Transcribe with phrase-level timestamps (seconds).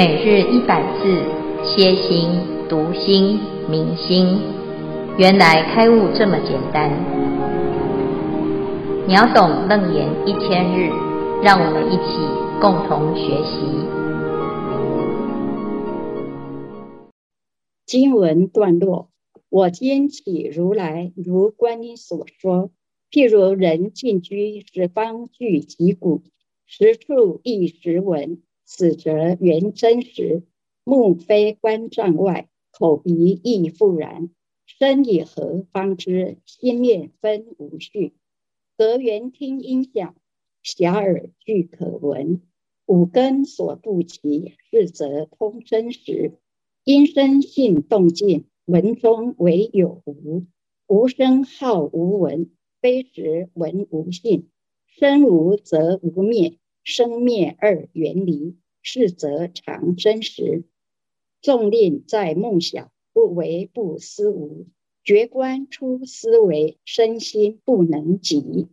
[0.00, 1.12] 每日一百字，
[1.62, 2.30] 歇心、
[2.70, 4.40] 读心、明心，
[5.18, 6.90] 原来开悟这么简单。
[9.06, 10.88] 秒懂楞严一千日，
[11.42, 12.16] 让我们一起
[12.62, 13.60] 共同学习。
[17.84, 19.10] 经文段落：
[19.50, 22.70] 我今起如来如观音所说，
[23.10, 26.22] 譬如人进居，十方具稽鼓，
[26.64, 28.40] 十处忆时闻。
[28.72, 30.44] 此则缘真实，
[30.84, 34.30] 目非观障外，口鼻亦复然。
[34.64, 36.38] 身以何方知？
[36.46, 38.14] 心念分无序。
[38.78, 40.14] 隔缘听音响，
[40.62, 42.42] 遐耳俱可闻。
[42.86, 46.38] 五根所不及，是则通真实。
[46.84, 50.46] 因声性动静，闻中唯有无。
[50.86, 54.48] 无声号无闻，非实闻无信。
[54.86, 56.56] 生无则无灭。
[56.82, 60.64] 生灭二缘离，是则常真实。
[61.42, 64.66] 纵令在梦想，不为不思无。
[65.02, 68.68] 觉观出思维，身心不能及。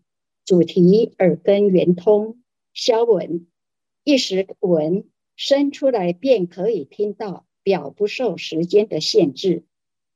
[0.45, 2.41] 主题耳根圆通，
[2.73, 3.47] 窖闻
[4.03, 9.65] 一时闻生出来便可以听到，表不受时间的限制。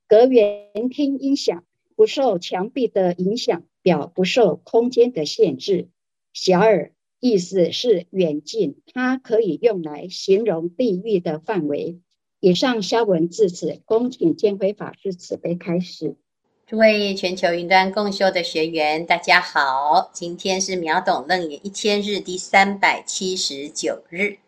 [0.06, 1.64] 隔缘听音响，
[1.96, 5.88] 不受墙壁的影响，表不受空间的限制。
[6.32, 6.92] 小耳。
[7.24, 12.00] 意思是远近，它可以用来形容地域的范围。
[12.40, 16.16] 以上消文至此，恭请见辉法师慈悲开示。
[16.66, 24.38] 诸位全球云端共修的学员，大家好，今天是秒懂楞严一千日第三百七十九日。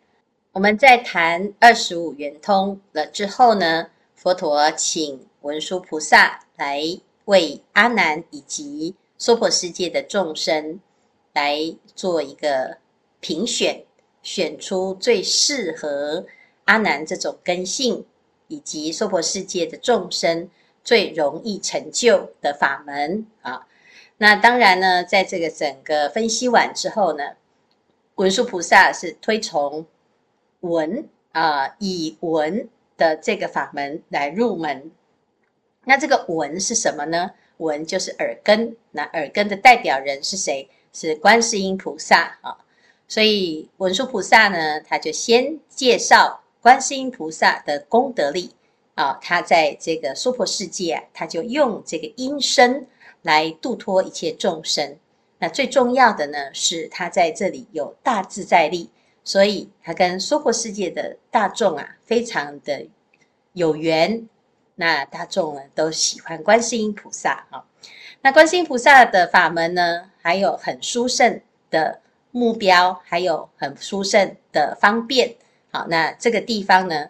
[0.51, 6.81] 我们在谈二十五圆通了之后呢，佛陀请文殊菩萨来
[7.23, 10.81] 为阿难以及娑婆世界的众生。
[11.35, 11.59] 来
[11.93, 12.77] 做一个
[13.19, 13.83] 评选，
[14.23, 16.25] 选出最适合
[16.63, 18.05] 阿难这种根性，
[18.47, 20.49] 以及娑婆世界的众生
[20.83, 23.67] 最容易成就的法门啊。
[24.17, 27.33] 那当然呢，在这个整个分析完之后呢，
[28.15, 29.85] 文殊菩萨是推崇
[30.61, 34.89] 闻啊，以闻的这个法门来入门。
[35.83, 37.31] 那这个闻是什么呢？
[37.57, 40.69] 闻就是耳根，那耳根的代表人是谁？
[40.95, 42.55] 是观世音菩萨啊，
[43.05, 48.55] 所以文殊菩萨呢，他就先介绍观世音菩萨的功德力
[48.93, 52.87] 啊，他在这个娑婆世界，他就用这个音声
[53.23, 54.97] 来度脱一切众生。
[55.37, 58.89] 那最重要的呢，是他在这里有大自在力，
[59.25, 62.87] 所以他跟娑婆世界的大众啊，非常的
[63.51, 64.29] 有缘。
[64.75, 67.65] 那大众呢，都喜欢观世音菩萨啊。
[68.21, 71.99] 那观世音菩萨的法门呢，还有很殊胜的
[72.31, 75.35] 目标，还有很殊胜的方便。
[75.69, 77.09] 好，那这个地方呢，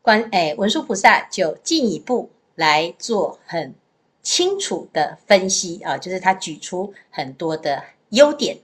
[0.00, 3.74] 观哎文殊菩萨就进一步来做很
[4.22, 8.58] 清楚的分析啊，就是他举出很多的优点。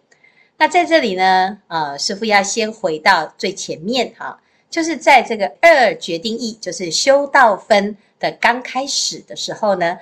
[0.58, 4.40] 那在这里呢，呃，师父要先回到最前面哈，
[4.70, 9.98] 就是在这个二决定义，就是修道分的刚开始的时候呢。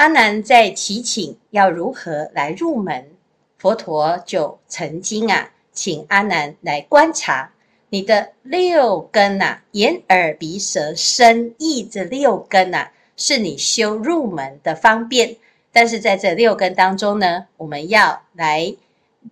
[0.00, 3.10] 阿难在祈请要如何来入门，
[3.58, 7.52] 佛陀就曾经啊，请阿难来观察
[7.90, 15.36] 你的六根呐、啊，眼耳鼻舌身意这六根呐、啊，是你修入门的方便。
[15.70, 18.74] 但是在这六根当中呢，我们要来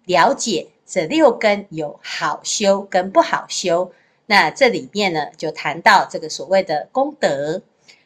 [0.05, 3.91] 了解这六根有好修跟不好修。
[4.27, 7.63] 那这里面呢，就谈到这个所谓的功德。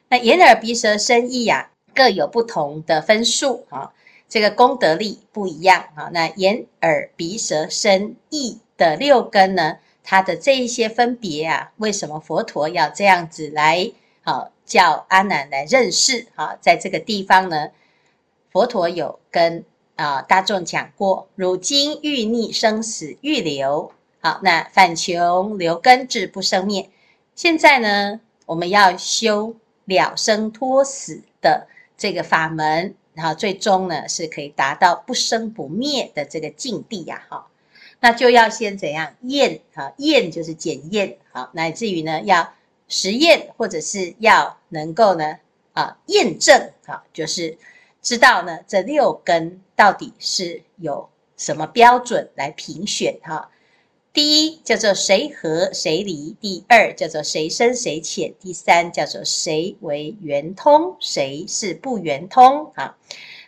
[0.08, 1.70] 那眼耳鼻舌身意呀。
[1.94, 3.92] 各有不同的分数啊，
[4.28, 6.10] 这个功德力不一样啊。
[6.12, 13.92] 那眼耳鼻舌身意的六根呢，它的这一些分别啊，为什么佛陀要这样子来
[14.22, 16.56] 啊叫阿难来认识啊？
[16.60, 17.68] 在这个地方呢，
[18.50, 19.64] 佛陀有跟
[19.96, 26.88] 啊大众讲过：汝今欲逆生死欲流，好，那反穷留根至不生灭。
[27.34, 31.66] 现在呢，我们要修了生脱死的。
[32.02, 37.46] 这个法门，然后最终呢是可以达到不生不灭的这个境地呀，哈，
[38.00, 39.92] 那就要先怎样验啊？
[39.98, 42.54] 验就是检验，好，乃至于呢要
[42.88, 45.38] 实验，或者是要能够呢
[45.74, 47.56] 啊验证，啊，就是
[48.02, 53.48] 知道呢这六根到底是有什么标准来评选哈。
[54.12, 62.98] 第一叫做谁合谁离，第二叫做谁深谁浅，第三叫做谁为圆通，谁是不圆通啊？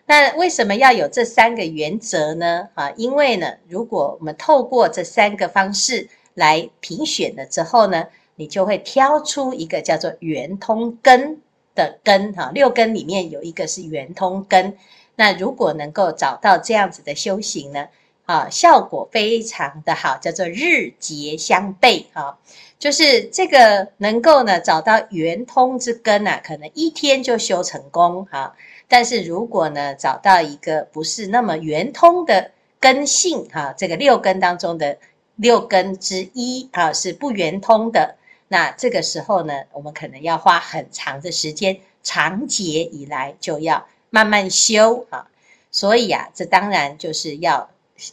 [0.07, 2.71] 那为什么要有这三个原则呢？
[2.73, 8.07] 啊，因为呢，如果我们透过这三个方式来评选了之后呢，
[8.37, 11.43] 你就会挑出一个叫做圆通根
[11.75, 14.79] 的根哈，六根里面有一个是圆通根。
[15.17, 17.89] 那如果能够找到这样子的修行呢，
[18.27, 22.39] 啊，效果非常的好，叫做日结相悖哈，
[22.79, 28.55] 就是这个能够呢找到圆通之根啊，可能一天就修成功哈。
[28.89, 32.51] 但是如果呢找到一个不是那么圆通的
[32.81, 34.99] 根性哈，这个六根当中的
[35.37, 38.17] 六根之一啊是不圆通的。
[38.49, 45.29] 那这个时候呢，我们可能要花很长的时间，长劫以来就要慢慢修啊。
[45.71, 47.69] 所以啊，这当然就是要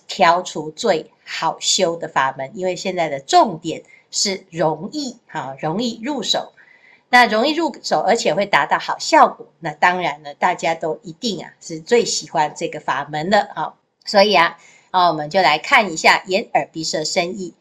[0.07, 6.53] 挑出最好修的法门，因为现在的重点是容易哈，容易入手。
[7.13, 13.73] 那容易入手，而且会达到好效果，那当然呢，大家都一定啊是最喜欢这个法门的啊。
[14.05, 14.57] 所以啊，
[14.91, 17.53] 啊，我们就来看一下眼耳鼻舌身意。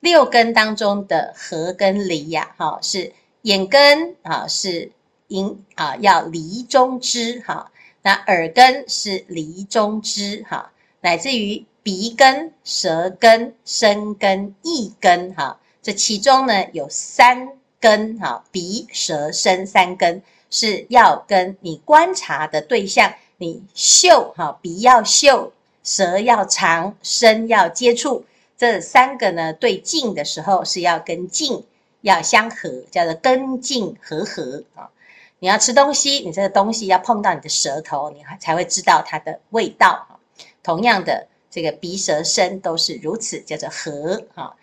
[0.00, 3.12] 六根当中的合跟离呀，哈，是
[3.42, 4.90] 眼根啊，是
[5.28, 7.70] 因啊要离中知哈，
[8.02, 10.72] 那耳根是离中知哈，
[11.08, 17.48] 乃至于鼻根、舌根、身根、意根哈，这其中呢有三
[17.80, 25.50] 根哈，鼻、舌、身三根是要跟你观察的对象，你嗅哈，鼻要嗅，
[25.82, 28.26] 舌要尝，身要接触。
[28.58, 31.64] 这三个呢，对境的时候是要跟境
[32.02, 34.90] 要相合，叫做根境和合啊。
[35.38, 40.17] 你要吃东西，你这个东西要碰到你的舌头，你才会知道它的味道。
[40.62, 44.54] 同样的，这个鼻舌身都是如此，叫做合啊。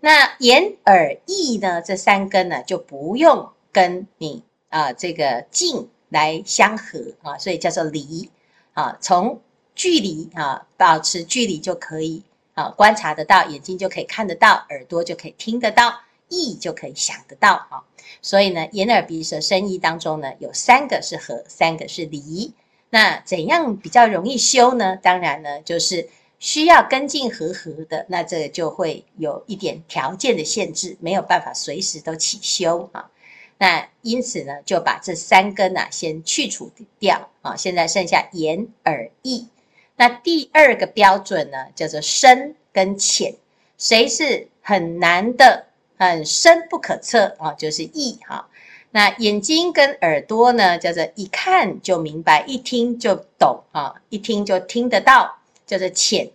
[0.00, 8.30] 那眼耳意呢，这三根呢就不用跟你啊这个境来相合啊，所以叫做离
[8.74, 8.96] 啊。
[9.00, 9.40] 从
[9.74, 12.22] 距离啊保持距离就可以。
[12.56, 16.00] 啊，观察得到，眼睛就可以看得到，耳朵就可以听得到，
[16.30, 17.84] 意就可以想得到啊。
[18.22, 22.54] 所以呢，眼耳鼻舌身意当中呢，有三个是合，三个是离。
[22.90, 24.96] 那怎样比较容易修呢？
[24.96, 33.10] 当然呢，就是需要根茎和合的，那这个就会有一点条件的限制，没有办法随时都起修啊。
[33.58, 39.48] 那因此呢，就把这三根啊先去除掉啊，现在剩下眼耳意。
[39.96, 43.34] 那第二个标准呢，叫做深跟浅，
[43.78, 45.66] 谁是很难的、
[45.96, 47.52] 很深不可测啊？
[47.54, 48.48] 就是意哈。
[48.96, 56.30] 那眼睛跟耳朵呢，叫做一看就明白，一听就懂啊，一听就听得到，叫做浅，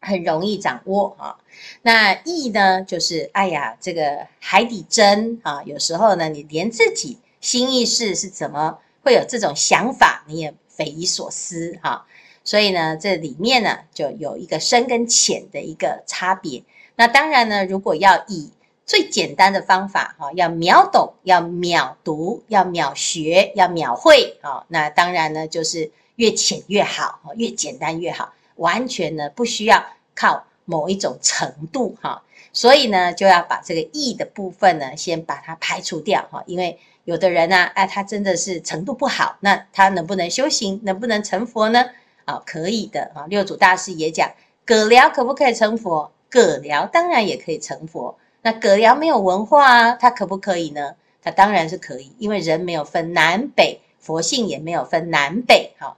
[0.00, 1.38] 很容易掌握啊。
[1.82, 12.04] 那意呢，就是哎呀，这个海底针啊，有时候呢，你连自己心意识是怎么会有这种想法，你也匪夷所思哈。
[12.42, 16.64] 所以呢，这里面呢就有一个深跟浅的一个差别。
[16.96, 18.50] 那当然呢，如果要以
[18.86, 29.84] 最简单的方法哈，要秒懂、要秒读、要秒学、要秒会啊，那当然呢就是越浅越好，越简单越好，完全呢不需要
[30.14, 32.22] 靠某一种程度哈。
[32.52, 41.86] 所以呢，就要把这个易的部分呢先把它排除掉哈，因为有的人呢，哎，他真的是程度不好，那他能不能修行，能不能成佛呢？
[42.24, 43.26] 啊，可以的啊！
[43.28, 44.32] 六祖大师也讲，
[44.66, 46.10] 獦獠可不可以成佛？
[46.28, 48.18] 獦獠当然也可以成佛。
[48.46, 50.94] 那獦獠没有文化啊，它可不可以呢？
[51.20, 55.72] 它当然是可以，因为人没有分南北，佛性也没有分南北。
[55.80, 55.96] 哈，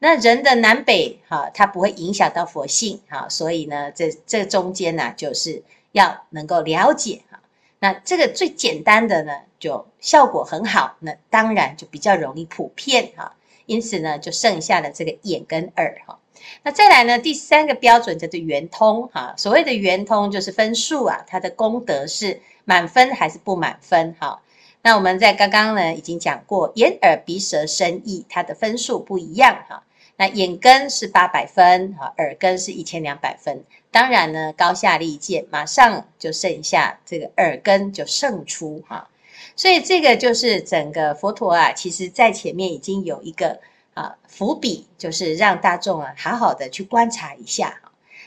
[0.00, 3.00] 那人的南北哈，它不会影响到佛性。
[3.08, 5.62] 哈，所以呢，这这中间呢，就是
[5.92, 7.38] 要能够了解哈。
[7.78, 13.36] 那这个最简单的呢，就效果很好，那当然就比较容易普遍哈。
[13.66, 16.18] 因此呢，就剩下了这个眼跟耳哈。
[16.62, 19.34] 那再来呢，第三个标准叫做圆通哈。
[19.36, 24.40] 所谓的圆通就是分数啊，它的功德是满分还是不满分哈？
[24.82, 29.82] 那我们在刚刚呢已经讲过，眼耳鼻舌身意它的分数不一样哈。
[30.18, 33.64] 那眼根是八百分哈，耳根是一千两百分。
[33.90, 39.08] 当然呢，高下立见，马上就剩下这个耳根就胜出哈。
[39.54, 43.60] 所以这个就是整个佛陀啊，其实在前面已经有一个
[43.96, 47.80] 啊伏笔，就是让大众啊好好的去观察一下。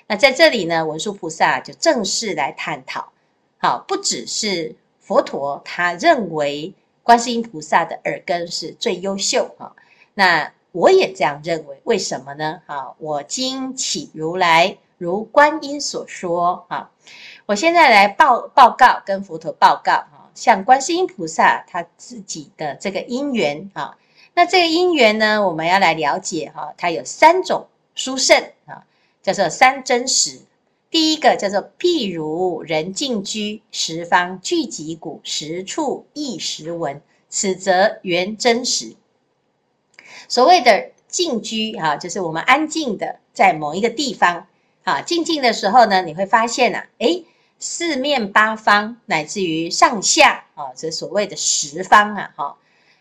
[0.08, 3.12] 那在这里呢，文殊菩萨就正式来探讨。
[3.60, 6.74] 好，不只是佛陀他认为
[7.04, 9.74] 观世音菩萨的耳根是最优秀啊，
[10.16, 11.80] 那我也这样认为。
[11.84, 12.62] 为什么呢？
[12.66, 16.90] 啊，我今起如来如观音所说啊，
[17.46, 20.32] 我现在来报报告，跟佛陀报告啊。
[20.34, 23.98] 像观世音菩萨他自己的这个因缘啊，
[24.40, 28.86] 那这个因缘呢，我们要来了解哈，它有三种殊胜啊，
[29.22, 30.40] 叫做三真实。
[30.90, 38.96] 第一个叫做譬如人静居，十方俱击鼓，十处异时闻，此则缘真实。
[40.30, 44.48] 所谓的静居啊，就是我们安静的在某一个地方
[44.86, 47.26] 啊，静静的时候呢，你会发现啊，诶，
[47.60, 52.58] 四面八方乃至于上下啊，这所谓的十方啊，哈，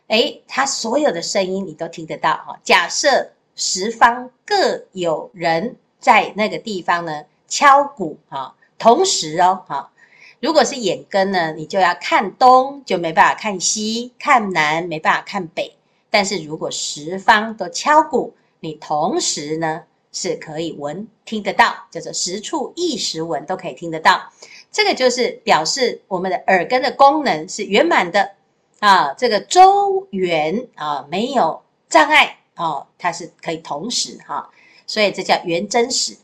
[0.09, 2.61] 诶，它所有的声音你都听得到哈。
[2.63, 7.25] 假设十方各有人在那个地方呢。
[7.51, 9.91] 敲鼓哈，同时哦哈，
[10.39, 15.75] 如果是眼根呢，你就要看东，就没办法看西；看南没办法看北。
[16.11, 24.31] 但是如果十方都敲鼓，你同时呢是可以闻听得到，叫做十处异时闻都可以听得到。
[24.71, 28.33] 这个就是表示我们的耳根的功能是圆满的
[28.81, 34.51] 啊，这个周圆啊没有障碍哦，它是可以同时哈，
[34.87, 36.17] 所以这叫圆真实。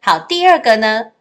[0.00, 1.12] 好，第二个呢，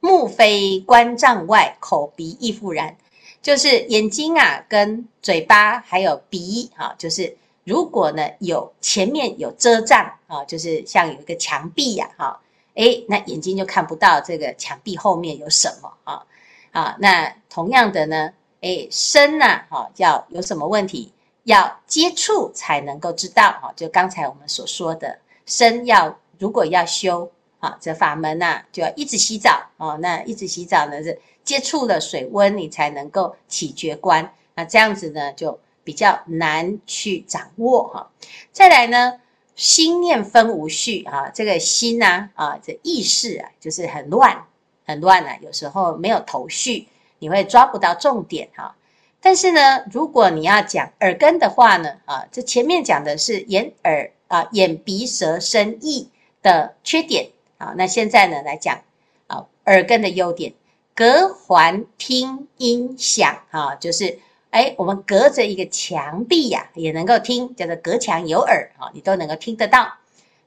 [0.00, 2.96] 目非关障外，口鼻亦复然，
[3.40, 12.40] 就是眼睛啊，跟嘴巴还有鼻啊，就是如果呢有前面有遮障啊，就是像有一个墙壁呀，哈，
[12.74, 16.26] 诶，那眼睛就看不到这个墙壁后面有什么啊
[16.72, 18.32] 啊，那同样的呢，
[18.66, 21.12] 诶，身呐，哈，要有什么问题，
[21.44, 27.30] 要接触才能够知道哈，就刚才我们所说的，身要如果要修。
[27.58, 29.98] 啊，这法门呐、啊，就要一直洗澡哦。
[30.02, 34.30] 那一直洗澡呢，是接触了水温，你才能够起觉观。
[34.54, 38.10] 那这样子呢，就比较难去掌握哈。
[38.52, 39.18] 再来呢，
[39.56, 44.44] 心念分无序啊，这个心呐啊，这意识啊，就是很乱，
[44.84, 45.38] 很乱啊。
[45.40, 46.86] 有时候没有头绪，
[47.18, 48.76] 你会抓不到重点哈。
[49.20, 56.08] 但是呢，如果你要讲耳根的话呢，啊，这前面讲的是眼耳啊，眼鼻舌身意
[56.42, 57.30] 的缺点。
[57.58, 58.78] 好，那现在呢，来讲
[59.26, 60.52] 啊，耳根的优点，
[60.94, 64.18] 隔环听音响啊，就是
[64.50, 69.94] 哎，我们隔着一个墙壁呀、也能够听，叫做隔墙有耳啊，你都能够听得到，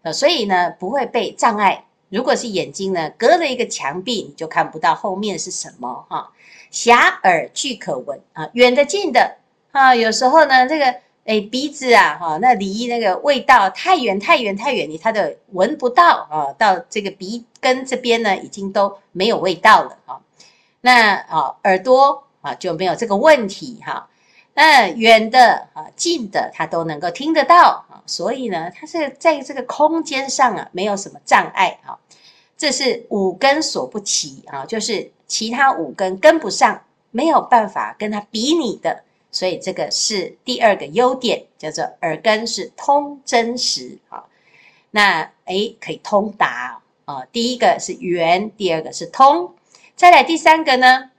[0.04, 1.86] 呃，所以呢，不会被障碍。
[2.10, 6.32] 如果是眼睛呢，隔了一个墙壁，你就看不到后面是什么哈。
[6.72, 9.38] 狭耳俱可闻啊，远的近的
[9.72, 10.96] 啊，有时候呢，这个。
[11.26, 16.52] 哎，鼻子啊，哈，那离那个味道太远太远太远，你它的闻不到啊。
[16.58, 20.20] 到这个鼻根这边呢，已经都没有味道了哈。
[20.82, 24.10] 那啊，耳朵啊就没有这个问题哈。
[24.56, 28.02] 那远的啊，近的，它都能够听得到啊。
[28.08, 32.00] 所以呢，它是在这个空间上啊，没有什么障碍哈。
[32.58, 36.82] 这是五根所不齐啊，就是其他五根跟不上，
[37.12, 39.04] 没有办法跟它比拟的。
[39.32, 44.26] 所以这个是第二个优点，叫做耳根是通真实啊。
[44.90, 47.24] 那诶可以通达啊。
[47.32, 49.54] 第一个是圆，第二个是通，
[49.96, 51.12] 再来第三个呢，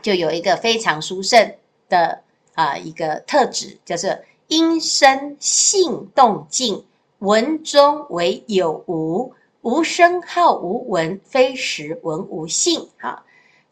[0.00, 1.54] 就有一个非常殊胜
[1.90, 2.22] 的
[2.54, 4.16] 啊一个特质，叫做
[4.48, 6.86] 音声性动静，
[7.18, 12.88] 闻中为有无，无声号无闻，非实闻无性。
[12.96, 13.25] 哈，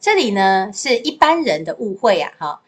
[0.04, 2.60] 这里呢是一般人的误会啊，哈。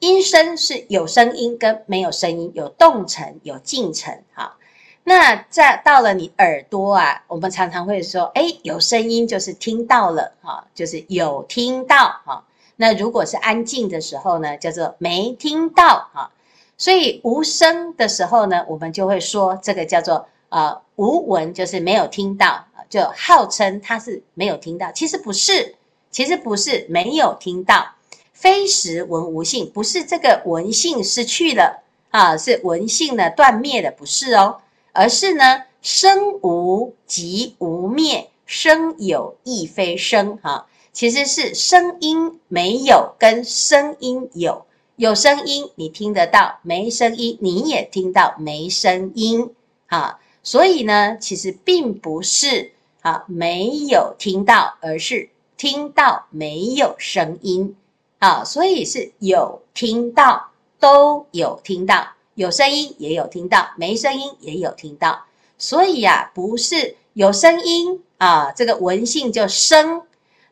[0.00, 4.56] 音声是有声音跟没有声音，有动程有静程，哈。
[5.04, 12.44] 那在到了你耳朵啊，我们常常会说，哎，有声音就是听到了，哈，就是有听到，哈。
[12.74, 16.32] 那如果是安静的时候呢，叫做没听到，哈。
[16.76, 25.76] 所以无声的时候呢，我们就会说这个叫做呃无闻，就是没有听到，就号称它是没有听到，其实不是，
[26.12, 27.96] 其实不是没有听到。
[28.32, 34.60] 非实闻无性，不是这个闻性失去了啊，是闻性呢断灭了，不是哦，
[34.92, 44.66] 而是呢生无即无灭，生有亦非生哈、啊，其实是声音没有跟声音有，
[44.96, 49.50] 有声音你听得到，没声音你也听到没声音
[49.86, 55.28] 啊，所以呢，其实并不是啊没有听到，而是
[55.62, 57.76] 听到没有声音。
[58.18, 60.50] 啊，所以是有听到，
[60.80, 62.04] 都有听到，
[62.34, 65.26] 有声音也有听到，没声音也有听到。
[65.58, 70.00] 所以呀、不是有声音啊，这个闻性就生；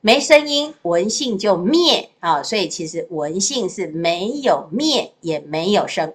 [0.00, 2.40] 没声音，闻性就灭啊。
[2.40, 6.14] 所以其实闻性是没有灭，也没有生。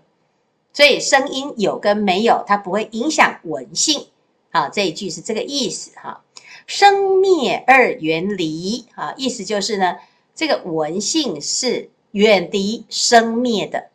[0.72, 4.08] 所以声音有跟没有，它不会影响闻性。
[4.52, 6.22] 啊，这一句是这个意思哈。
[6.68, 9.98] 生灭二元离啊，意思就是呢。
[10.38, 13.88] 这个闻性是远离生灭的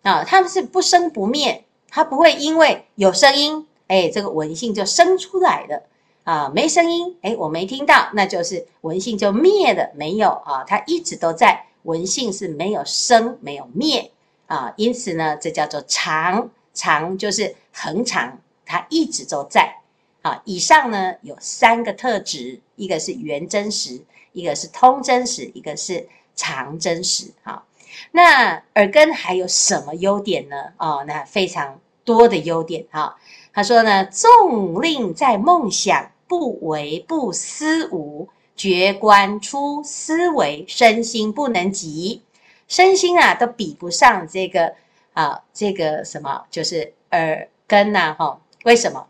[0.00, 5.82] 啊，它是不生不灭，它不会因为有声音，哎，这个闻性就生出来了
[6.22, 14.10] 啊，没声音，哎，我没听到，那就是闻性就灭了，没有啊，它一直都在，闻性是没有生，没有灭
[14.46, 19.82] 啊，因此呢，这叫做长，长就是恒长，它一直都在。
[20.24, 24.02] 啊，以上呢有三个特质，一个是圆真实，
[24.32, 27.30] 一个是通真实，一个是常真实。
[27.42, 27.64] 哈，
[28.12, 30.56] 那耳根还有什么优点呢？
[30.78, 32.86] 哦，那非常多的优点。
[32.90, 33.16] 哈，
[33.52, 36.10] 他说呢，纵令在梦想。
[36.26, 38.26] 不为不思无，
[38.56, 42.22] 觉观出思维，身心不能及，
[42.66, 44.74] 身心啊都比不上这个
[45.12, 48.40] 啊，这个什么就是耳根呐、啊，哈？
[48.64, 49.06] 为什么？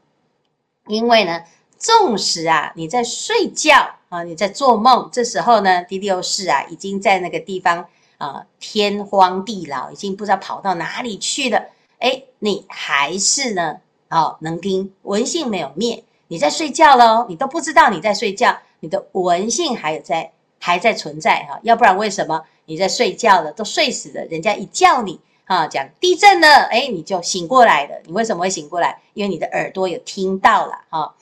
[0.87, 1.43] 因为呢，
[1.79, 7.87] 纵使啊你在睡觉啊，你在做梦，这时候呢，第六识啊已经在那个地方
[8.19, 11.67] 啊，天荒地老，已经不知道跑到哪里去了，
[11.99, 13.77] 哎，你还是呢，
[14.11, 16.05] 哦，能听闻性没有灭。
[16.29, 29.01] 你在睡觉喽，你都不知道你在睡觉，你的闻性还有在还在存在哈，要不然为什么你在睡觉了都睡死了，人家一叫你啊，讲地震了，哎，你就醒过来了，你为什么会醒过来？
[29.15, 31.15] 因为你的耳朵有听到了哈，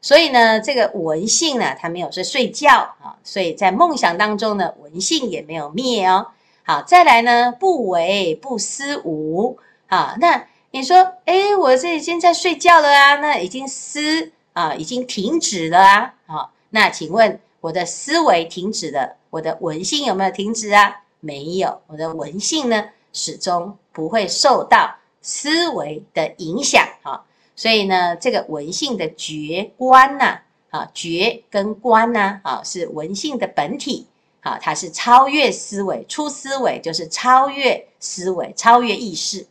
[0.00, 2.70] 所以呢，这个闻性呢，它没有说睡觉
[3.02, 6.28] 啊，所以在梦想当中呢，闻性也没有灭哦。
[6.64, 9.58] 好，再来呢，不为不思无
[9.88, 14.32] 啊，那你说，哎，我这已经在睡觉了啊，那已经思。
[14.54, 16.14] 啊，已经停止了啊！
[16.26, 21.02] 好，那请问我的思维停止了，我的闻性有没有停止啊？
[21.20, 27.24] 没有，我的闻性呢，始终不会受到思维的影响啊。
[27.54, 34.06] 所以呢，这个文性的觉观呐，啊，觉跟观呢，啊，是文性的本体，
[34.40, 39.46] 啊，它是超越思维，出思维就是超越思维，超越意识。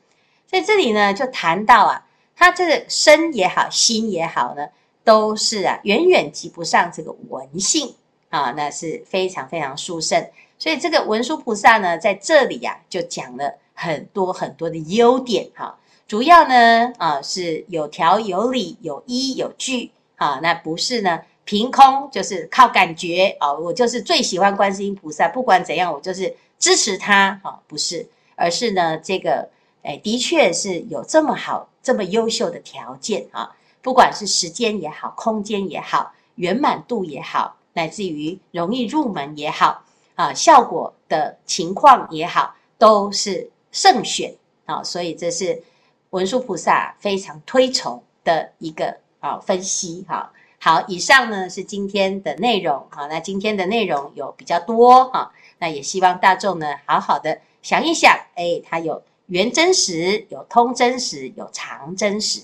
[0.45, 4.67] 在这里呢，就谈到啊，它这个身也好，心也好呢。
[5.03, 7.95] 都是啊，远远及不上这个文性
[8.27, 10.21] 啊，那是非常非常殊胜。
[10.59, 23.53] 所以这个文殊菩萨呢，在这里呀、啊，就讲了很多很多的优点哈、主要呢啊，是有条有理，有依有据啊，那不是呢凭空，就是靠感觉啊。
[23.53, 29.49] 我就是最喜欢观世音菩萨，不管怎样，我就是支持他啊，不是，而是呢这个
[29.83, 33.55] 哎，的确是有这么好、这么优秀的条件啊。
[33.83, 39.83] 不管是时间也好，空间也好，圆满度也好，乃至于容易入门也好，
[40.17, 44.33] 啊，效果的情况也好，都是胜选
[44.65, 45.61] 啊，所以这是
[46.09, 50.33] 文殊菩萨非常推崇的一个啊分析哈。
[50.59, 62.41] 好，以上呢是今天的内容啊，那今天的内容有比较多哈，那也希望大众呢好好的想一想，哎，它有圆真实，有通真实，有常真实。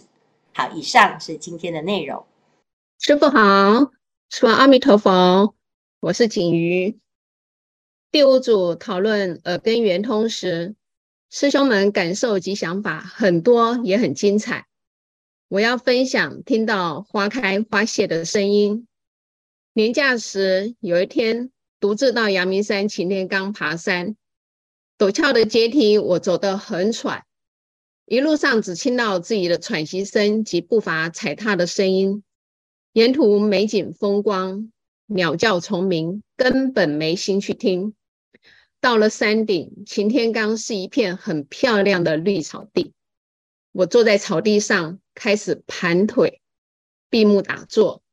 [0.54, 2.24] 好，以上是今天的内容。
[3.00, 3.92] 师父好，
[4.30, 5.56] 师父阿弥陀佛，
[6.02, 7.00] 我是景瑜。
[8.14, 10.76] 第五组讨论耳根圆通时，
[11.32, 14.68] 师兄们感受及想法很多，也很精彩。
[15.48, 18.88] 我要分享听到花开花谢的声音。
[19.74, 21.50] 年假时有一天，
[21.80, 24.16] 独自到阳明山擎天岗爬山，
[25.00, 27.26] 陡峭的阶梯，我走得很喘。
[28.06, 32.24] 一路上只听到自己的喘息声及步伐踩踏的声音，
[32.92, 34.72] 沿途美景风光、
[35.08, 37.96] 鸟叫虫鸣，根本没心去听。
[38.84, 42.92] 到了山顶，擎天岗是一片很漂亮的绿草地。
[43.72, 46.42] 我坐在草地上，开始盘腿、
[47.10, 48.04] 闭目打坐。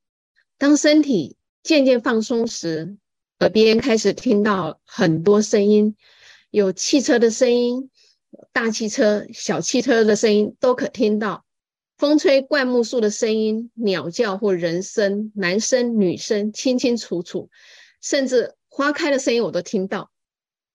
[0.59, 2.97] 当身体渐渐放松时，
[3.41, 5.97] 耳边开始听到很多声音，
[6.53, 7.91] 有汽车的声音。
[8.53, 11.45] 大汽车、小汽车的声音都可听到，
[11.99, 17.51] 风吹灌木树的声音、鸟叫或人声、男声、女声清清楚楚，
[18.01, 20.13] 甚至花开的声音我都听到。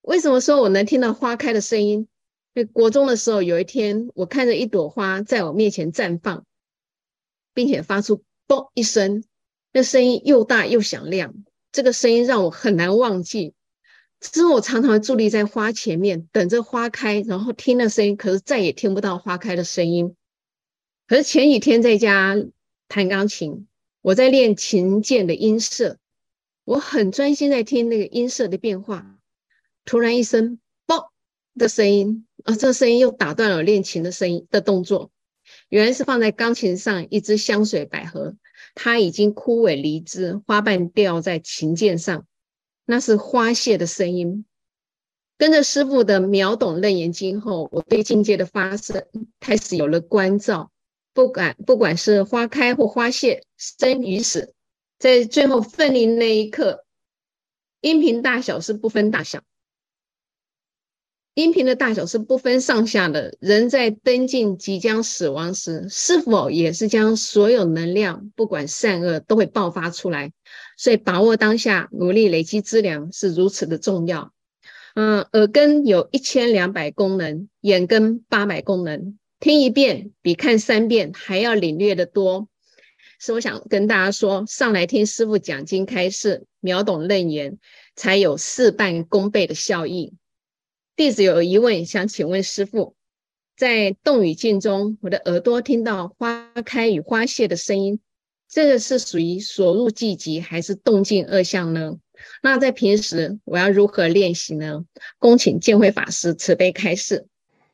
[0.05, 2.07] 为什么说我能听到花开的声音？
[2.53, 6.45] 在国中的时候，有一天我看着一朵花在我面前绽放，
[7.55, 9.23] 并且发出“嘣”一声，
[9.73, 11.33] 那声音又大又响亮，
[11.71, 13.55] 这个声音让我很难忘记。
[14.19, 20.15] 之后我常常伫立在花前面，等着花开，然后听那声音，可是再也听不到花开的声音。
[21.07, 22.37] 可是前几天在家
[22.87, 23.67] 弹钢琴，
[24.03, 25.97] 我在练琴键的音色，
[26.63, 29.14] 我很专心在听那个音色的变化。
[29.85, 31.07] 突然一声“嘣”
[31.55, 35.11] 的声音，啊，这声音又打断了我练琴的声音的动作。
[35.69, 38.35] 原来是放在钢琴上一支香水百合，
[38.73, 42.25] 它已经枯萎离枝，花瓣掉在琴键上。
[42.85, 44.45] 那是花谢的声音。
[45.37, 49.05] 跟着师傅的秒懂楞严经后，我对境界的发生
[49.39, 50.71] 开始有了关照。
[51.13, 54.53] 不管不管是花开或花谢，生与死
[54.97, 56.85] 在最后分离那一刻，
[57.81, 59.41] 音频大小是不分大小。
[61.35, 63.35] 音频的大小是不分上下的。
[63.41, 70.31] 人在登进即将死亡时，是否也是将所有能量，不管善恶，都会爆发出来？
[70.77, 74.31] 所以把握当下，努力累积资粮是如此的重要。
[74.93, 82.47] 嗯，耳根有一千两百功能，眼根八百功能，听一遍比看三遍还要领略得多。
[83.19, 87.57] 是我想跟大家说，上来听师父讲经开示，秒懂楞严，
[87.97, 90.13] 才有事半功倍的效益。
[90.95, 92.95] 弟子有疑问，想请问师父，
[93.57, 97.99] 在动与静中，我的耳朵听到花开与花谢的声音，
[98.47, 101.97] 这个是属于所入寂极还是动静二相呢？
[102.41, 104.85] 那在平时我要如何练习呢？
[105.19, 107.27] 恭请见辉法师慈悲开示。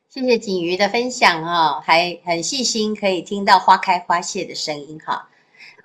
[0.08, 5.30] 谢谢景瑜的分享哦，还很细心，可以听到花开花谢的声音哈。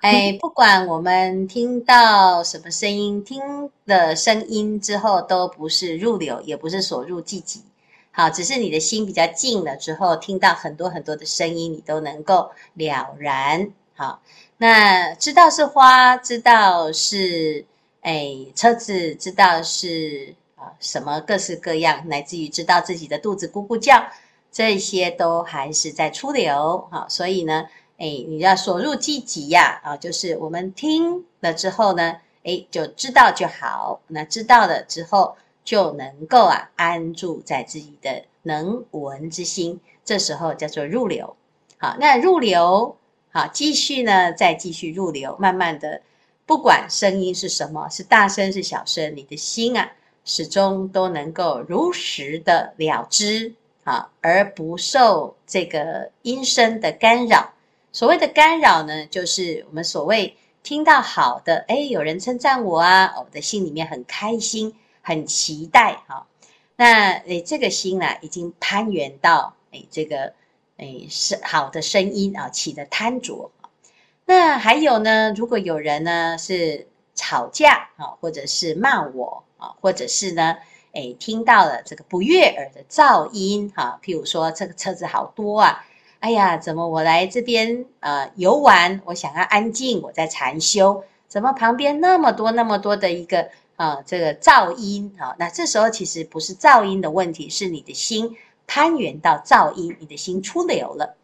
[0.00, 7.62] 哎，不管我们听到什么声音，听了声音之后都不是入流，也不是所入寂寂。
[8.12, 13.72] 好，只是你的心比较静了之后，听到很多很多的声音，你都能够了然。
[13.96, 14.22] 好，
[14.58, 17.66] 那知道是花，知道是
[18.02, 24.04] 哎车子，知道是啊什么各式各样，乃至于知道自己的肚子咕咕叫，
[24.52, 26.86] 这些都还是在出流。
[26.92, 27.66] 好，所以呢。
[27.98, 34.00] 哎，你要所入寂寂呀，啊，就是我们听了之后呢，哎，就知道就好。
[34.06, 41.34] 那知道了之后，就能够啊安住在自己的能闻之心，这时候叫做入流。
[41.76, 42.96] 好，那入流，
[43.32, 46.00] 好，继续呢，再继续入流，慢慢的，
[46.46, 49.90] 不管声音是什么，是大声是小声，你的心啊，
[50.24, 57.54] 始终都能够如实的了知，啊，而不受这个音声的干扰。
[57.90, 66.26] 所谓的干扰呢，就是我们所谓听到好的，哎，有人称赞我啊，我的心里面很开心，很期待哈。
[66.76, 70.34] 那诶，这个心、啊，已经攀援到诶这个
[70.76, 73.50] 诶是好的声音啊，起的贪着。
[74.26, 80.58] 那还有呢，如果有人呢是吵架啊，或者是骂我啊，或者是呢，
[80.92, 85.84] 诶听到了这个不悦耳的噪音哈，譬如说这个车子好多啊。
[86.20, 89.00] 哎呀，怎么我来这边呃游玩？
[89.04, 91.04] 我想要安静，我在禅修。
[91.28, 95.36] 怎么旁边那么多那么多的一个、呃、这个噪音啊？
[95.38, 101.14] 那这时候其实不是噪音的问题，是你的心攀援到噪音，你的心出流了。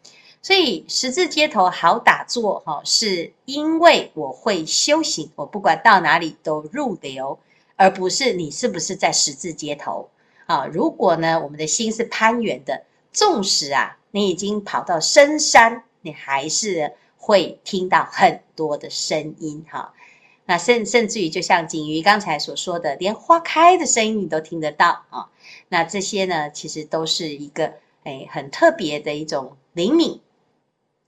[0.41, 7.37] 所以十字街头好打坐哈，是因为我会修行，我不管到哪里都入流，
[7.75, 10.07] 而不是你是不是在十字街头
[10.45, 10.65] 啊？
[10.67, 13.97] 如果呢，我们的心是攀援的，纵使啊。
[14.15, 19.93] 你已经跑到深山，你还是会听到很多的声音哈。
[20.45, 25.27] 那甚甚至于，就像景瑜刚才所说的，连花开的声音你都听得到啊。
[25.67, 27.73] 那这些呢，其实都是一个
[28.05, 30.21] 诶很特别的一种灵敏。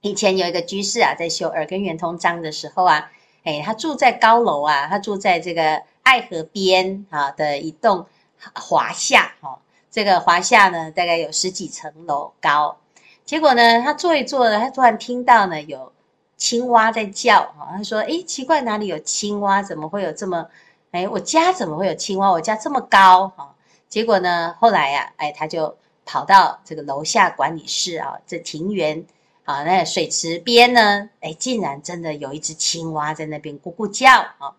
[0.02, 3.10] 以前有一个居士啊，在修耳根圆通章的时候啊，
[3.44, 8.04] 诶，他住在高楼啊，他住在这个爱河边啊的一栋
[8.54, 9.62] 华夏哈。
[9.90, 12.76] 这个华夏呢，大概有十几层楼高。
[13.28, 15.92] 结果呢，他坐一坐呢，他突然听到呢有
[16.38, 19.62] 青蛙在叫，啊，他说：“诶，奇怪，哪里有青蛙？
[19.62, 20.48] 怎么会有这么……
[20.92, 22.30] 诶，我家怎么会有青蛙？
[22.32, 23.52] 我家这么高，啊。”
[23.86, 29.04] 结果呢，后来呀，诶，他就跑到这个楼下管理室啊，这庭园
[29.44, 34.56] 啊，那水池边呢，诶，竟然真的有一只青蛙在那边咕咕叫，啊。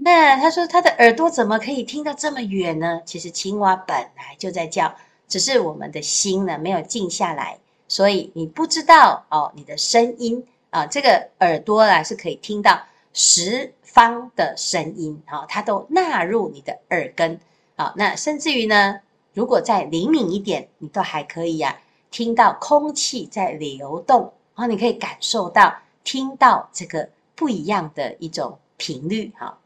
[0.00, 3.02] 那他说他的耳朵怎么可以听到这么远呢？
[3.04, 4.94] 其实青蛙本来就在叫，
[5.28, 7.58] 只是我们的心呢没有静下来。
[7.88, 12.78] 所以你不知道哦，你的声音啊，这个耳朵啊是可以听到
[13.14, 17.40] 十方的声音啊，它都纳入你的耳根
[17.76, 17.94] 啊。
[17.96, 19.00] 那甚至于呢，
[19.32, 25.74] 如果再灵敏一点，你都还可以呀，听到空气在流动啊，你可以感受到、
[26.04, 29.58] 听到这个不一样的一种频率哈。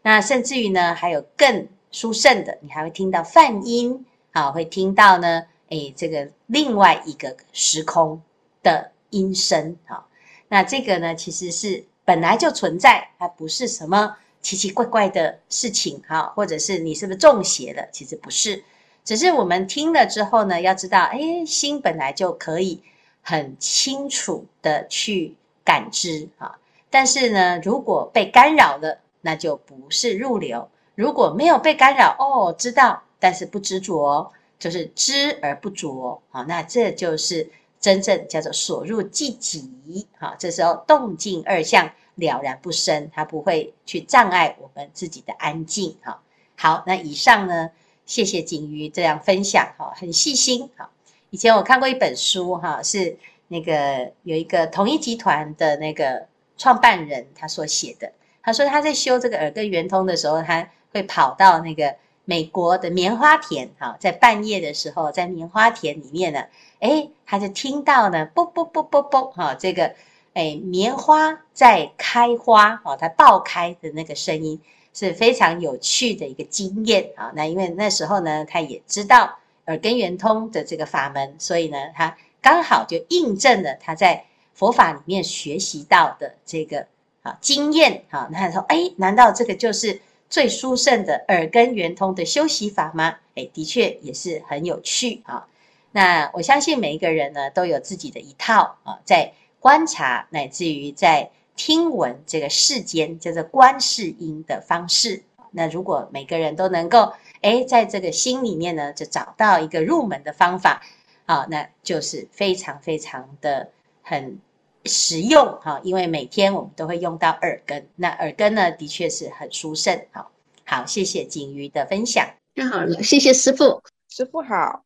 [0.00, 5.44] 那甚至于呢，还有更殊胜的，你还会听到泛音啊，会听到呢。
[5.68, 8.22] 哎，这个另外一个时空
[8.62, 10.06] 的音声啊，
[10.48, 17.88] 那这个呢，其实是本来就存在，它不是什么奇奇怪怪的事情哈，或者是你是不是中邪了？
[17.90, 18.62] 其实不是，
[19.04, 22.80] 只是我们听了之后呢，要知道，哎，心本来就可以
[23.20, 26.58] 很清楚的去感知啊，
[26.90, 34.32] 但是呢，如果被干扰了，那就不是入流；如果没有被干扰，哦，知道，但是不执着。
[34.58, 46.22] 就是知而不着，好，那这就是真正叫做所入寂寂，好，这时候动静二相了然不生，它不会去障碍我们自己的安静，哈。
[46.56, 47.70] 好，那以上呢，
[48.06, 50.90] 谢谢景瑜这样分享，哈，很细心，哈。
[51.28, 58.10] 以前我看过一本书，哈，是那个有一个统一集团的那个创办人他所写的，
[58.42, 61.94] 他说他在修这个耳根圆通的时候，他会跑到那个
[62.26, 66.44] 美国的棉花田，哈，在半夜的时候，在棉花田里面呢。
[66.80, 69.94] 哎，他就听到呢，啵啵啵啵啵，哈，这个
[70.34, 74.60] 哎，棉花在开花，哦，它爆开的那个声音
[74.92, 77.32] 是非常有趣的一个经验啊。
[77.34, 86.86] 那因为那时候呢，他也知道耳根圆通的这个法门，所以呢，他刚好就印证了他在佛法里面学习到的这个
[87.22, 88.28] 啊经验啊。
[88.30, 93.16] 那他说，哎，难道这个就是最殊胜的耳根圆通的修习法吗？
[93.34, 95.46] 哎，的确也是很有趣啊。
[95.92, 105.22] 那我相信每一个人呢，都有自己的一套啊，在观察乃至于在听闻这个世间叫做观世音的方式。
[105.52, 110.82] 那如果每个人都能够哎，在这个心里面呢，就找到一个入门的方法
[111.24, 113.70] 啊，那就是非常非常的
[114.02, 114.38] 很
[114.86, 115.80] 实用哈。
[115.82, 120.06] 因为每天我们都会用到耳根，那耳根呢，的确是很殊胜。
[120.12, 120.30] 好，
[120.64, 122.26] 好，谢谢景瑜的分享。
[122.54, 124.84] 太好了，谢谢师傅，师傅好。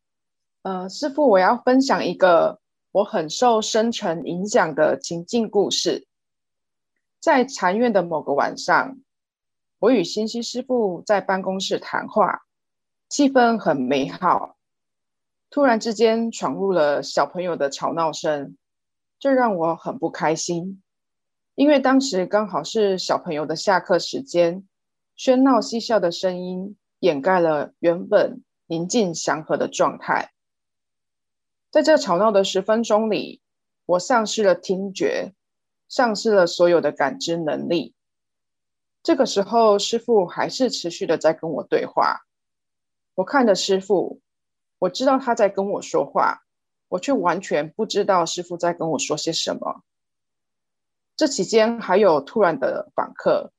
[0.63, 2.59] 呃，师傅，我要分享一个
[2.91, 6.05] 我很受生辰影响的情境故事。
[7.19, 8.97] 在禅院的某个晚上，
[9.79, 12.41] 我与星希师傅在办公室谈话，
[13.09, 14.57] 气氛很美好。
[15.49, 18.55] 突然之间闯入了小朋友的吵闹声，
[19.21, 20.81] 这让我很不开心，
[21.53, 24.67] 因为当时刚好是小朋友的下课时间，
[25.15, 30.31] 喧闹嬉笑的声音掩盖了原本宁静祥和的状态。
[31.69, 33.43] 在这吵闹的十分钟里，
[33.85, 35.35] 我丧失了听觉，
[35.87, 37.93] 丧失了所有的感知能力。
[39.03, 42.21] 这个时候，师父还是持续的在跟我对话。
[43.13, 44.19] 我看着师父，
[44.79, 46.41] 我知道他在跟我说话，
[46.91, 49.81] 我却完全不知道师父在跟我说些什么。
[51.15, 53.53] 这期间还有突然的访客，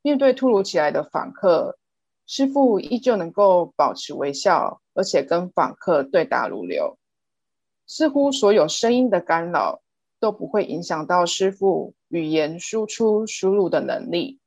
[0.00, 1.78] 面对突如其来的访客，
[2.26, 6.98] 师父依旧能够保持微笑，而且跟访客对答如流。
[7.86, 9.82] 似乎所有声音的干扰
[10.18, 14.40] 都不会影响到师父语言输出输入的能力。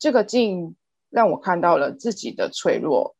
[0.00, 0.74] 这个镜
[1.08, 3.14] 让我看到了自己的脆弱，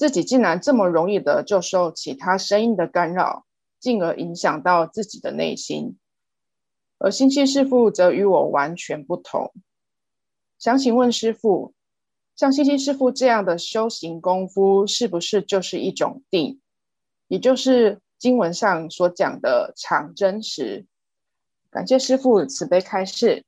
[0.00, 3.44] 自己竟然这么容易的就受其他声音的干扰，
[3.78, 5.98] 进而影响到自己的内心。
[6.96, 9.52] 而星希师父则与我完全不同。
[10.58, 11.74] 想请问师父，
[12.34, 16.62] 像星希师父这样的修行功夫，是不是就是一种定？
[17.28, 20.86] 也就是经文上所讲的常真实，
[21.70, 23.44] 感谢师父慈悲开示。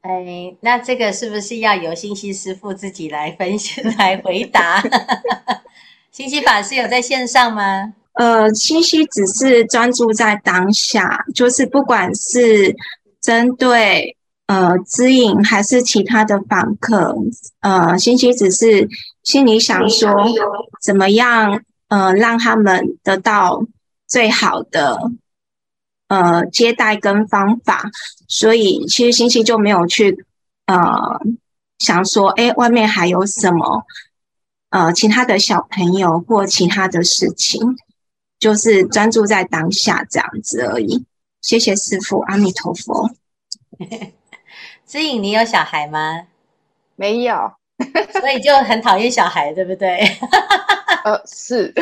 [0.00, 4.82] 哎，那这个是不是要由星希师父自己来分析来回答？
[6.12, 7.94] 星希法师有在线上吗？
[8.12, 12.76] 呃，星希只是专注在当下，就是不管是
[13.20, 14.14] 针对
[14.46, 17.16] 呃指引还是其他的访客，
[17.60, 18.86] 呃，星希只是
[19.22, 20.14] 心里想说
[20.80, 21.64] 怎么样。
[21.88, 23.66] 呃，让他们得到
[24.08, 25.10] 最好的
[26.08, 27.90] 呃接待跟方法，
[28.26, 30.24] 所以其实星星就没有去
[30.64, 30.78] 呃
[31.78, 33.84] 想说，哎，外面还有什么
[34.72, 37.60] 呃其他的小朋友或其他的事情，
[38.38, 41.04] 就是专注在当下这样子而已。
[41.40, 43.10] 谢谢师父，阿弥陀佛。
[44.86, 46.26] 知影，你有小孩吗？
[46.96, 47.52] 没有，
[48.20, 49.98] 所以就很讨厌小孩，对不对？
[51.04, 51.74] 呃，是，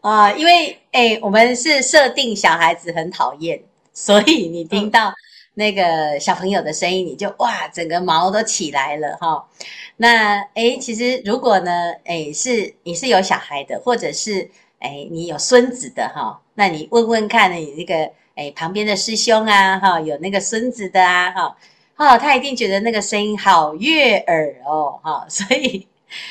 [0.00, 3.60] 啊， 因为哎，我们是设定小孩子很讨厌，
[3.92, 5.12] 所以你听到
[5.58, 9.48] 那个小朋友的声音，你就哇，整个毛都起来了哈、
[9.96, 21.56] 那哎，其实如果呢，哎，是你是有小孩的，或者是哎你有孙子的哈、那你问问看你那个哎旁边的师兄啊哈、有那个孙子的啊哈，
[21.96, 25.88] 哦，他一定觉得那个声音好悦耳哦哈、 所以。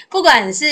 [0.09, 0.65] 不管是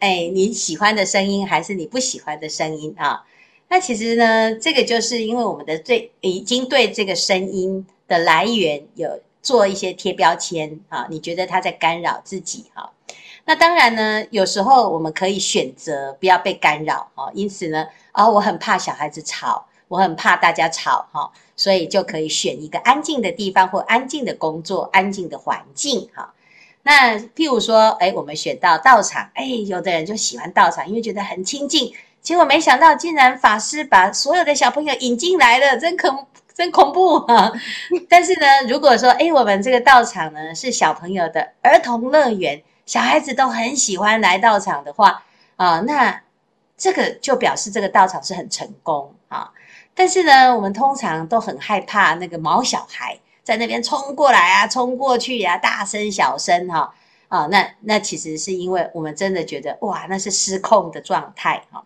[0.00, 3.22] 哎你喜欢的声音，还是你不喜欢的声音啊，
[3.68, 12.90] 那其实呢，这个就是因为我们的对已经对这个声音的来源有做一些贴标签啊，你觉得他在干扰自己哈？
[13.44, 17.30] 那当然呢，有时候我们可以选择不要被干扰哈。
[17.32, 26.34] 因此呢，啊，我很怕小孩子吵，我很怕大家吵哈，所以就可以选一个安静的地方或安静的工作、安静的环境哈。
[26.82, 36.26] 那譬如说，哎，我们选到道场，哎，有的人就喜欢道场，因为觉得很清静，结果没想到竟然法师把所有的小朋友引进来了，真恐
[36.58, 37.52] 真恐怖啊！
[38.08, 45.22] 但是呢，如果说哎，我们这个道场呢是小朋友的儿童乐园，小孩子都很喜欢来道场的话
[45.54, 46.20] 啊，那
[46.76, 49.52] 这个就表示这个道场是很成功啊。
[49.94, 56.92] 但是呢，我们通常都很害怕那个毛小孩在那边冲过来啊，冲过去呀、啊，大声小声哈
[57.28, 61.84] 啊，那那其实是因为我们真的觉得哇，那是失控的状态哈。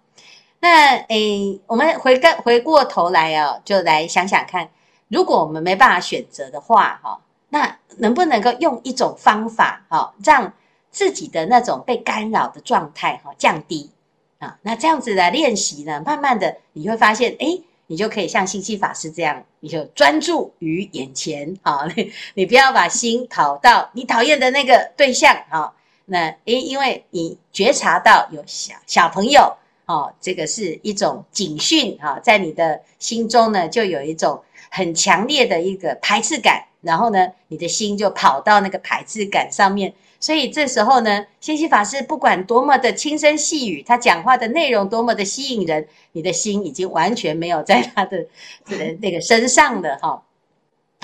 [0.63, 4.71] 那诶，我们回个回过头来哦，就来想想看，
[5.09, 10.53] 如果我们没办法选择的话哈，那能不能够用一种方法哈，让
[10.93, 13.91] 自己的那种被干扰的状态哈降低
[14.39, 14.57] 啊？
[14.63, 17.65] 那这样子来练习呢，慢慢的你会发现诶。
[17.89, 25.75] 你就可以像星希法师这样，你就专注于眼前，哈，你你不要把心跑到你讨厌的那个对象，好，
[26.07, 39.93] 那诶，因为你觉察到有小小朋友，哦，这个是一种警讯，哈，在你的心中呢，就有一种很强烈的一个排斥感，然后呢，你的心就跑到那个排斥感上面。
[40.21, 48.25] 所以这时候呢，星希法师不管多么的轻声细语，他讲话的内容多么的吸引人，你的心已经完全没有在他的
[48.65, 50.23] 这个那个身上的哈。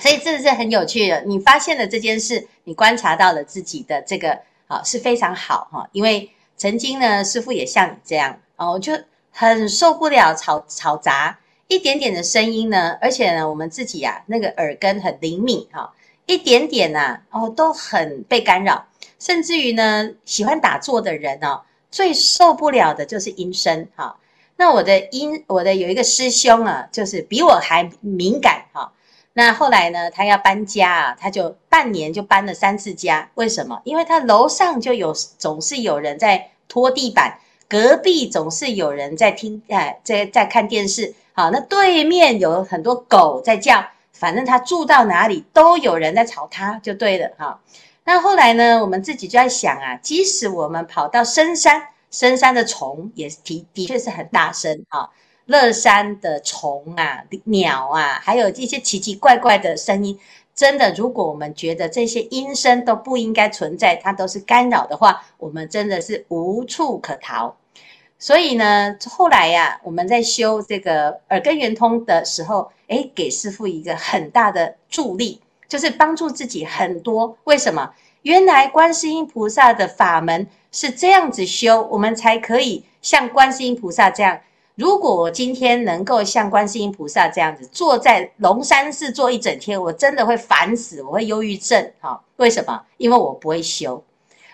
[0.00, 4.38] 所以这是很有趣的，你发现了这件事，你观察到了自己的这个
[4.68, 5.88] 啊是非常好哈。
[5.90, 8.92] 因为曾经呢，师父也像你这样哦，就
[9.30, 15.94] 很受不了吵吵杂一点点的声音呢，而且呢，我们自己啊那个耳根很灵敏哈，
[16.26, 18.84] 一点点呐哦都很被干扰。
[19.18, 24.16] 甚至于呢，喜欢打坐的人哦，最受不了的就是音声哈。
[24.56, 28.92] 那我的音，我的有一个师兄啊，就是比我还敏感哈。
[29.32, 33.30] 那后来呢，他要搬家啊，他就半年就搬了三次家。
[33.34, 33.80] 为什么？
[33.84, 37.38] 因为他楼上就有总是有人在拖地板，
[37.68, 41.14] 隔壁总是有人在听哎，在在看电视。
[41.32, 47.60] 好，那对面有很多狗在叫，反正他住到哪里都有人在吵他，就对了哈。
[48.04, 55.10] 那后来呢，我们自己就在想啊，即使我们跑到深山，深山的虫也的的确是很大声啊，
[55.44, 60.18] 乐山的虫啊、鸟啊，还有一些奇奇怪怪的声音，
[60.58, 67.54] 真的，如果我们觉得这些音声都不应该存在，它都是干扰的话，我们真的是无处可逃。
[68.18, 75.40] 所以呢，后来呀、我们在修这个耳根圆通的时候，诶，给师父一个很大的助力。
[75.68, 77.92] 就是帮助自己很多，为什么？
[78.22, 84.40] 原来观世音菩萨的法门是这样子修，我们才可以像观世音菩萨这样。
[84.78, 91.90] 如果我今天能够像观世音菩萨这样子坐在龙山寺坐一整天，我真的会烦死，我会忧郁症。
[91.98, 92.80] 哈，为什么？
[92.96, 94.04] 因为我不会修。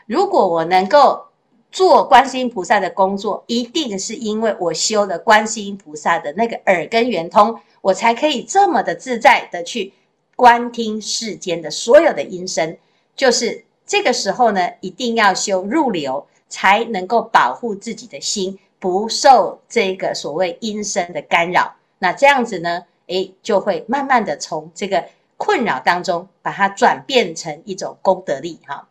[0.06, 1.26] 如果我能够
[1.70, 9.92] 做观世音菩萨的工作，一定是因为我修了观世音菩萨的那个耳根圆通，我才可以这么的自在的去。
[10.36, 12.78] 观听世间的所有的音声，
[13.14, 21.74] 就是这个时候呢，一定要修入流，才能够保护自己的心不受这个所谓音声的干扰。
[22.00, 25.06] 那这样子呢，诶，就会慢慢的从这个
[25.38, 28.86] 困扰当中，把它转变成一种功德力哈。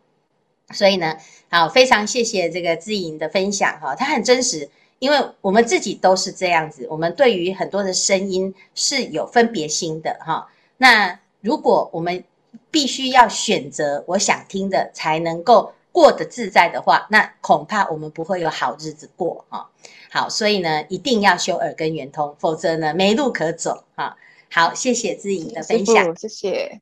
[0.72, 1.16] 所以呢，
[1.48, 10.48] 好，非常谢谢这个知莹的分享哈，它很真实，因为我们自己都是这样子，我们对于很多的声音是有分别心的哈。
[10.76, 12.24] 那如果我们
[12.72, 19.64] 必须要选择我想听的才能够过得自在的话，那恐怕我们不会有好日子过啊。
[20.10, 24.16] 好，所以呢，一定要修耳根圆通，否则呢，没路可走啊。
[24.50, 26.80] 好，谢谢志颖的分享，谢谢。